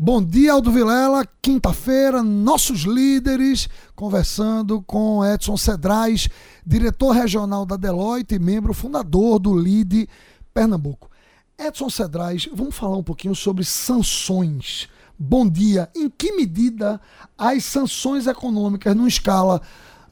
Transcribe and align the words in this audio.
Bom 0.00 0.22
dia, 0.22 0.52
Aldo 0.52 0.70
Vilela. 0.70 1.26
Quinta-feira, 1.42 2.22
nossos 2.22 2.82
líderes 2.82 3.68
conversando 3.96 4.80
com 4.80 5.24
Edson 5.24 5.56
Cedrais, 5.56 6.28
diretor 6.64 7.10
regional 7.10 7.66
da 7.66 7.76
Deloitte 7.76 8.36
e 8.36 8.38
membro 8.38 8.72
fundador 8.72 9.40
do 9.40 9.52
LIDE 9.52 10.08
Pernambuco. 10.54 11.10
Edson 11.58 11.90
Cedrais, 11.90 12.48
vamos 12.54 12.76
falar 12.76 12.96
um 12.96 13.02
pouquinho 13.02 13.34
sobre 13.34 13.64
sanções. 13.64 14.88
Bom 15.18 15.48
dia. 15.48 15.90
Em 15.96 16.08
que 16.08 16.30
medida 16.30 17.00
as 17.36 17.64
sanções 17.64 18.28
econômicas, 18.28 18.94
numa 18.94 19.08
escala 19.08 19.60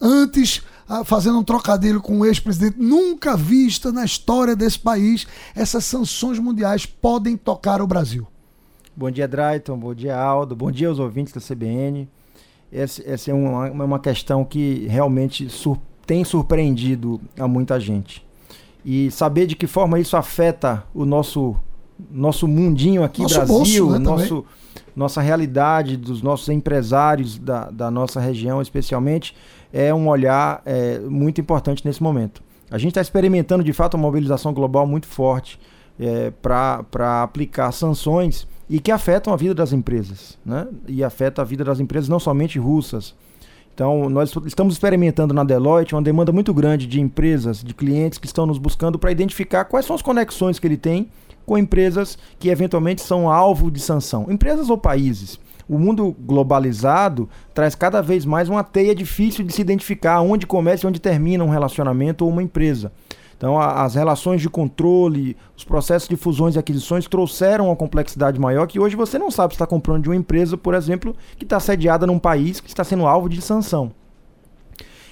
antes, 0.00 0.62
ah, 0.88 1.04
fazendo 1.04 1.38
um 1.38 1.44
trocadilho 1.44 2.02
com 2.02 2.18
o 2.18 2.26
ex-presidente, 2.26 2.76
nunca 2.76 3.36
vista 3.36 3.92
na 3.92 4.04
história 4.04 4.56
desse 4.56 4.80
país, 4.80 5.28
essas 5.54 5.84
sanções 5.84 6.40
mundiais 6.40 6.84
podem 6.84 7.36
tocar 7.36 7.80
o 7.80 7.86
Brasil? 7.86 8.26
Bom 8.96 9.10
dia, 9.10 9.28
Drayton. 9.28 9.78
Bom 9.78 9.94
dia, 9.94 10.16
Aldo. 10.16 10.56
Bom 10.56 10.70
dia 10.70 10.88
aos 10.88 10.98
ouvintes 10.98 11.30
da 11.30 11.40
CBN. 11.40 12.08
Essa, 12.72 13.02
essa 13.06 13.30
é 13.30 13.34
uma, 13.34 13.70
uma 13.70 13.98
questão 13.98 14.42
que 14.42 14.86
realmente 14.88 15.50
sur 15.50 15.78
tem 16.06 16.24
surpreendido 16.24 17.20
a 17.38 17.46
muita 17.46 17.78
gente. 17.78 18.24
E 18.84 19.10
saber 19.10 19.46
de 19.46 19.56
que 19.56 19.66
forma 19.66 19.98
isso 19.98 20.16
afeta 20.16 20.84
o 20.94 21.04
nosso, 21.04 21.56
nosso 22.10 22.46
mundinho 22.46 23.02
aqui, 23.02 23.22
nosso 23.22 23.34
Brasil, 23.34 23.86
bolso, 23.86 23.90
né, 23.90 23.98
nosso, 23.98 24.44
nossa 24.94 25.20
realidade, 25.20 25.96
dos 25.96 26.22
nossos 26.22 26.48
empresários 26.48 27.36
da, 27.38 27.68
da 27.70 27.90
nossa 27.90 28.20
região, 28.20 28.62
especialmente, 28.62 29.34
é 29.72 29.92
um 29.92 30.08
olhar 30.08 30.62
é, 30.64 31.00
muito 31.00 31.40
importante 31.40 31.84
nesse 31.84 32.00
momento. 32.00 32.40
A 32.70 32.78
gente 32.78 32.92
está 32.92 33.00
experimentando, 33.00 33.64
de 33.64 33.72
fato, 33.72 33.94
uma 33.94 34.04
mobilização 34.04 34.54
global 34.54 34.86
muito 34.86 35.08
forte 35.08 35.58
é, 35.98 36.30
para 36.40 37.24
aplicar 37.24 37.72
sanções 37.72 38.46
e 38.68 38.80
que 38.80 38.90
afetam 38.90 39.32
a 39.32 39.36
vida 39.36 39.54
das 39.54 39.72
empresas, 39.72 40.38
né? 40.44 40.66
E 40.88 41.04
afeta 41.04 41.42
a 41.42 41.44
vida 41.44 41.64
das 41.64 41.80
empresas 41.80 42.08
não 42.08 42.18
somente 42.18 42.58
russas. 42.58 43.14
Então, 43.74 44.08
nós 44.08 44.34
estamos 44.46 44.74
experimentando 44.74 45.34
na 45.34 45.44
Deloitte 45.44 45.94
uma 45.94 46.00
demanda 46.00 46.32
muito 46.32 46.54
grande 46.54 46.86
de 46.86 46.98
empresas, 46.98 47.62
de 47.62 47.74
clientes 47.74 48.18
que 48.18 48.26
estão 48.26 48.46
nos 48.46 48.56
buscando 48.56 48.98
para 48.98 49.12
identificar 49.12 49.66
quais 49.66 49.84
são 49.84 49.94
as 49.94 50.00
conexões 50.00 50.58
que 50.58 50.66
ele 50.66 50.78
tem 50.78 51.10
com 51.44 51.58
empresas 51.58 52.18
que 52.38 52.48
eventualmente 52.48 53.02
são 53.02 53.30
alvo 53.30 53.70
de 53.70 53.78
sanção, 53.78 54.26
empresas 54.30 54.70
ou 54.70 54.78
países. 54.78 55.38
O 55.68 55.78
mundo 55.78 56.14
globalizado 56.18 57.28
traz 57.52 57.74
cada 57.74 58.00
vez 58.00 58.24
mais 58.24 58.48
uma 58.48 58.64
teia 58.64 58.94
difícil 58.94 59.44
de 59.44 59.52
se 59.52 59.60
identificar 59.60 60.20
onde 60.20 60.46
começa 60.46 60.86
e 60.86 60.88
onde 60.88 61.00
termina 61.00 61.44
um 61.44 61.50
relacionamento 61.50 62.24
ou 62.24 62.30
uma 62.30 62.42
empresa. 62.42 62.92
Então, 63.36 63.58
a, 63.58 63.84
as 63.84 63.94
relações 63.94 64.40
de 64.40 64.48
controle, 64.48 65.36
os 65.56 65.64
processos 65.64 66.08
de 66.08 66.16
fusões 66.16 66.56
e 66.56 66.58
aquisições 66.58 67.06
trouxeram 67.06 67.66
uma 67.66 67.76
complexidade 67.76 68.40
maior 68.40 68.66
que 68.66 68.80
hoje 68.80 68.96
você 68.96 69.18
não 69.18 69.30
sabe 69.30 69.52
se 69.52 69.56
está 69.56 69.66
comprando 69.66 70.02
de 70.02 70.08
uma 70.08 70.16
empresa, 70.16 70.56
por 70.56 70.74
exemplo, 70.74 71.14
que 71.36 71.44
está 71.44 71.60
sediada 71.60 72.06
num 72.06 72.18
país 72.18 72.60
que 72.60 72.68
está 72.68 72.82
sendo 72.82 73.06
alvo 73.06 73.28
de 73.28 73.40
sanção. 73.42 73.92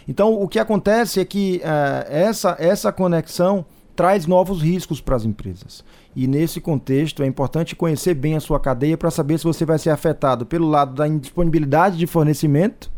Então, 0.08 0.34
o 0.34 0.48
que 0.48 0.58
acontece 0.58 1.20
é 1.20 1.24
que 1.24 1.60
uh, 1.64 2.10
essa, 2.10 2.56
essa 2.58 2.92
conexão 2.92 3.64
traz 3.96 4.26
novos 4.26 4.60
riscos 4.60 5.00
para 5.00 5.16
as 5.16 5.24
empresas. 5.24 5.84
E 6.16 6.26
nesse 6.26 6.60
contexto 6.60 7.22
é 7.22 7.26
importante 7.26 7.76
conhecer 7.76 8.14
bem 8.14 8.36
a 8.36 8.40
sua 8.40 8.60
cadeia 8.60 8.96
para 8.96 9.10
saber 9.10 9.38
se 9.38 9.44
você 9.44 9.64
vai 9.64 9.78
ser 9.78 9.90
afetado 9.90 10.44
pelo 10.44 10.68
lado 10.68 10.94
da 10.94 11.06
indisponibilidade 11.08 11.96
de 11.96 12.06
fornecimento 12.06 12.90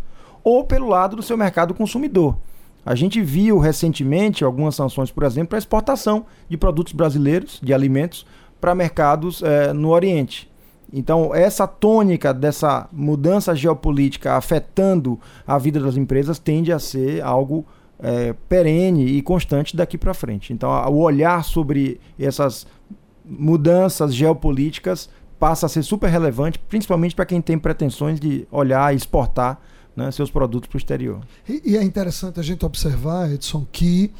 ou 0.42 0.64
pelo 0.64 0.88
lado 0.88 1.16
do 1.16 1.22
seu 1.22 1.36
mercado 1.36 1.74
consumidor. 1.74 2.36
A 2.86 2.94
gente 2.94 3.20
viu 3.20 3.58
recentemente 3.58 4.44
algumas 4.44 4.76
sanções, 4.76 5.10
por 5.10 5.24
exemplo, 5.24 5.48
para 5.48 5.58
exportação 5.58 6.24
de 6.48 6.56
produtos 6.56 6.92
brasileiros, 6.92 7.58
de 7.60 7.74
alimentos, 7.74 8.24
para 8.60 8.76
mercados 8.76 9.42
é, 9.42 9.72
no 9.72 9.88
Oriente. 9.90 10.48
Então, 10.92 11.34
essa 11.34 11.66
tônica 11.66 12.32
dessa 12.32 12.88
mudança 12.92 13.56
geopolítica 13.56 14.34
afetando 14.34 15.18
a 15.44 15.58
vida 15.58 15.80
das 15.80 15.96
empresas 15.96 16.38
tende 16.38 16.72
a 16.72 16.78
ser 16.78 17.20
algo 17.22 17.66
é, 17.98 18.32
perene 18.48 19.04
e 19.04 19.20
constante 19.20 19.76
daqui 19.76 19.98
para 19.98 20.14
frente. 20.14 20.52
Então, 20.52 20.70
o 20.88 20.98
olhar 20.98 21.42
sobre 21.42 22.00
essas 22.16 22.68
mudanças 23.24 24.14
geopolíticas 24.14 25.10
passa 25.40 25.66
a 25.66 25.68
ser 25.68 25.82
super 25.82 26.08
relevante, 26.08 26.56
principalmente 26.56 27.16
para 27.16 27.26
quem 27.26 27.40
tem 27.40 27.58
pretensões 27.58 28.20
de 28.20 28.46
olhar 28.48 28.94
e 28.94 28.96
exportar 28.96 29.60
né, 29.96 30.10
seus 30.10 30.30
produtos 30.30 30.68
para 30.68 30.76
o 30.76 30.78
exterior. 30.78 31.20
E, 31.48 31.62
e, 31.64 31.76
é 31.76 31.82
interessante 31.82 32.38
a 32.38 32.42
gente 32.42 32.66
observar, 32.66 33.32
Edson, 33.32 33.66
que 33.72 34.12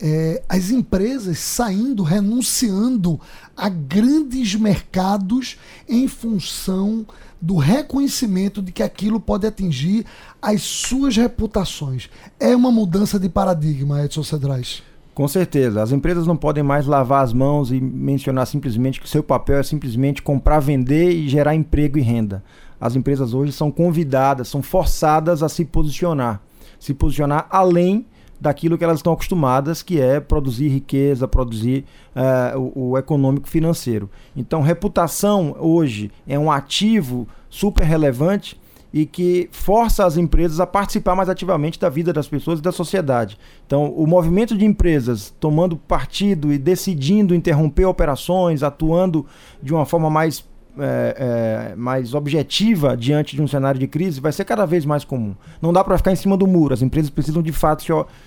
é, 0.00 0.42
as 0.48 0.70
empresas 0.70 1.38
saindo, 1.38 2.02
renunciando 2.02 3.20
a 3.54 3.68
grandes 3.68 4.54
mercados 4.54 5.58
em 5.86 6.08
função 6.08 7.06
do 7.40 7.56
reconhecimento 7.56 8.62
de 8.62 8.72
que 8.72 8.82
aquilo 8.82 9.20
pode 9.20 9.46
atingir 9.46 10.06
as 10.40 10.62
suas 10.62 11.16
reputações. 11.16 12.08
É 12.40 12.56
uma 12.56 12.72
mudança 12.72 13.18
de 13.18 13.28
paradigma, 13.28 14.02
Edson 14.04 14.22
Cedrais. 14.22 14.82
Com 15.14 15.26
certeza. 15.28 15.82
As 15.82 15.92
empresas 15.92 16.26
não 16.26 16.36
podem 16.36 16.62
mais 16.62 16.86
lavar 16.86 17.24
as 17.24 17.32
mãos 17.32 17.70
e 17.70 17.80
mencionar 17.80 18.46
simplesmente 18.46 19.00
que 19.00 19.06
o 19.06 19.08
seu 19.08 19.22
papel 19.22 19.58
é 19.58 19.62
simplesmente 19.62 20.22
comprar, 20.22 20.60
vender 20.60 21.10
e 21.10 21.28
gerar 21.28 21.54
emprego 21.54 21.98
e 21.98 22.02
renda 22.02 22.42
as 22.80 22.96
empresas 22.96 23.34
hoje 23.34 23.52
são 23.52 23.70
convidadas, 23.70 24.48
são 24.48 24.62
forçadas 24.62 25.42
a 25.42 25.48
se 25.48 25.64
posicionar, 25.64 26.40
se 26.78 26.94
posicionar 26.94 27.46
além 27.50 28.06
daquilo 28.40 28.78
que 28.78 28.84
elas 28.84 28.98
estão 28.98 29.12
acostumadas, 29.12 29.82
que 29.82 30.00
é 30.00 30.20
produzir 30.20 30.68
riqueza, 30.68 31.26
produzir 31.26 31.84
uh, 32.14 32.58
o, 32.58 32.90
o, 32.90 32.98
econômico 32.98 33.48
financeiro. 33.48 34.08
Então, 34.36 34.62
reputação 34.62 35.56
hoje 35.58 36.10
é 36.26 36.38
um 36.38 36.50
ativo 36.50 37.26
super 37.50 37.84
relevante 37.84 38.56
e 38.92 39.04
que 39.04 39.48
força 39.52 40.06
as 40.06 40.16
empresas 40.16 40.60
a 40.60 40.66
participar 40.66 41.14
mais 41.14 41.28
ativamente 41.28 41.78
da 41.78 41.88
vida 41.88 42.12
das 42.12 42.28
pessoas 42.28 42.58
e 42.58 42.62
da 42.62 42.72
sociedade. 42.72 43.38
Então, 43.66 43.90
o 43.90 44.06
movimento 44.06 44.56
de 44.56 44.64
empresas 44.64 45.34
tomando 45.38 45.76
partido 45.76 46.52
e 46.52 46.58
decidindo 46.58 47.34
interromper 47.34 47.84
operações, 47.84 48.62
atuando 48.62 49.26
de 49.62 49.74
uma 49.74 49.84
forma 49.84 50.08
mais 50.08 50.44
é, 50.78 51.70
é, 51.72 51.76
mais 51.76 52.14
objetiva 52.14 52.96
diante 52.96 53.36
de 53.36 53.42
um 53.42 53.48
cenário 53.48 53.78
de 53.78 53.86
crise 53.86 54.20
vai 54.20 54.32
ser 54.32 54.44
cada 54.44 54.66
vez 54.66 54.84
mais 54.84 55.04
comum. 55.04 55.34
Não 55.60 55.72
dá 55.72 55.82
para 55.82 55.96
ficar 55.96 56.12
em 56.12 56.16
cima 56.16 56.36
do 56.36 56.46
muro. 56.46 56.74
As 56.74 56.82
empresas 56.82 57.10
precisam 57.10 57.42
de 57.42 57.52
fato 57.52 57.84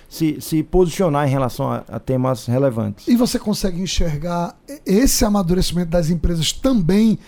se, 0.08 0.40
se, 0.40 0.62
posicionar 0.62 1.26
em 1.26 1.30
relação 1.30 1.70
a, 1.70 1.84
a, 1.88 1.98
temas 1.98 2.46
relevantes. 2.46 3.06
E 3.08 3.16
você 3.16 3.38
consegue 3.38 3.80
enxergar 3.80 4.56
esse 4.86 5.24
amadurecimento 5.24 5.90
das 5.90 6.10
empresas 6.10 6.52
também 6.52 7.18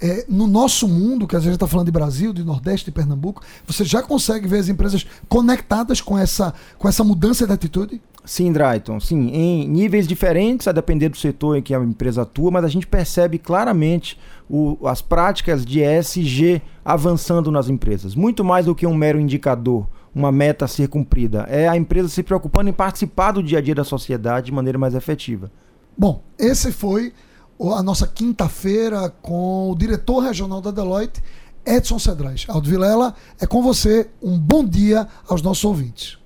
é, 0.00 0.24
no 0.28 0.46
nosso 0.46 0.88
mundo, 0.88 1.26
que 1.26 1.36
a 1.36 1.40
gente 1.40 1.54
está 1.54 1.66
falando 1.66 1.86
de 1.86 1.92
Brasil, 1.92 2.32
de 2.32 2.44
Nordeste, 2.44 2.86
de 2.86 2.92
Pernambuco, 2.92 3.42
você 3.66 3.84
já 3.84 4.02
consegue 4.02 4.46
ver 4.48 4.58
as 4.58 4.68
empresas 4.68 5.06
conectadas 5.28 6.00
com 6.00 6.18
essa, 6.18 6.52
com 6.78 6.88
essa 6.88 7.04
mudança 7.04 7.46
de 7.46 7.52
atitude? 7.52 8.02
Sim, 8.24 8.52
Drayton, 8.52 8.98
sim, 9.00 9.28
em 9.28 9.68
níveis 9.68 10.08
diferentes, 10.08 10.66
a 10.66 10.72
depender 10.72 11.10
do 11.10 11.16
setor 11.16 11.58
em 11.58 11.62
que 11.62 11.74
a 11.74 11.78
empresa 11.78 12.22
atua, 12.22 12.50
mas 12.50 12.64
a 12.64 12.68
gente 12.68 12.86
percebe 12.86 13.38
claramente 13.38 14.18
o, 14.48 14.78
as 14.86 15.02
práticas 15.02 15.64
de 15.64 15.80
ESG 15.80 16.62
avançando 16.82 17.50
nas 17.50 17.68
empresas. 17.68 18.14
Muito 18.14 18.42
mais 18.42 18.64
do 18.64 18.74
que 18.74 18.86
um 18.86 18.94
mero 18.94 19.20
indicador, 19.20 19.86
uma 20.14 20.32
meta 20.32 20.64
a 20.64 20.68
ser 20.68 20.88
cumprida. 20.88 21.46
É 21.50 21.68
a 21.68 21.76
empresa 21.76 22.08
se 22.08 22.22
preocupando 22.22 22.70
em 22.70 22.72
participar 22.72 23.32
do 23.32 23.42
dia 23.42 23.58
a 23.58 23.60
dia 23.60 23.74
da 23.74 23.84
sociedade 23.84 24.46
de 24.46 24.52
maneira 24.52 24.78
mais 24.78 24.94
efetiva. 24.94 25.52
Bom, 25.96 26.22
esse 26.38 26.72
foi 26.72 27.12
a 27.60 27.82
nossa 27.82 28.06
quinta-feira 28.06 29.10
com 29.20 29.70
o 29.70 29.76
diretor 29.76 30.20
regional 30.20 30.62
da 30.62 30.70
Deloitte, 30.70 31.22
Edson 31.66 31.98
Cedrais. 31.98 32.46
Aldo 32.48 32.70
Vilela, 32.70 33.14
é 33.38 33.46
com 33.46 33.62
você. 33.62 34.08
Um 34.22 34.38
bom 34.38 34.64
dia 34.64 35.06
aos 35.28 35.42
nossos 35.42 35.64
ouvintes. 35.64 36.23